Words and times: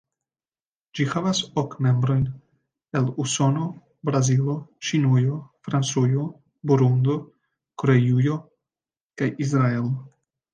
Ĝi 0.99 1.03
havas 1.09 1.39
ok 1.61 1.73
membrojn, 1.87 2.23
el 2.99 3.05
Usono, 3.23 3.65
Brazilo, 4.09 4.55
Ĉinujo, 4.89 5.37
Francujo, 5.69 6.25
Burundo, 6.73 7.19
Koreujo 7.85 8.39
kaj 9.23 9.29
Israelo. 9.49 9.93